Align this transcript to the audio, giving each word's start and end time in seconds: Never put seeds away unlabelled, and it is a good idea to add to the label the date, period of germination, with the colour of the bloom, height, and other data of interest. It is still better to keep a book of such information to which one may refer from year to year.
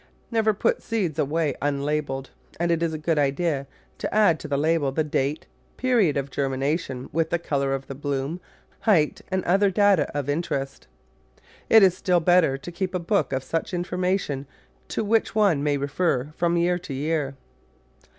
Never 0.31 0.51
put 0.51 0.81
seeds 0.81 1.19
away 1.19 1.53
unlabelled, 1.61 2.31
and 2.59 2.71
it 2.71 2.81
is 2.81 2.91
a 2.91 2.97
good 2.97 3.19
idea 3.19 3.67
to 3.99 4.11
add 4.11 4.39
to 4.39 4.47
the 4.47 4.57
label 4.57 4.91
the 4.91 5.03
date, 5.03 5.45
period 5.77 6.17
of 6.17 6.31
germination, 6.31 7.07
with 7.13 7.29
the 7.29 7.37
colour 7.37 7.75
of 7.75 7.85
the 7.85 7.93
bloom, 7.93 8.41
height, 8.79 9.21
and 9.29 9.43
other 9.43 9.69
data 9.69 10.09
of 10.17 10.27
interest. 10.27 10.87
It 11.69 11.83
is 11.83 11.95
still 11.95 12.19
better 12.19 12.57
to 12.57 12.71
keep 12.71 12.95
a 12.95 12.97
book 12.97 13.31
of 13.31 13.43
such 13.43 13.75
information 13.75 14.47
to 14.87 15.03
which 15.03 15.35
one 15.35 15.61
may 15.61 15.77
refer 15.77 16.33
from 16.35 16.57
year 16.57 16.79
to 16.79 16.95
year. 16.95 17.35